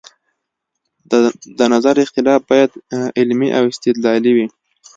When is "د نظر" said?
1.59-1.95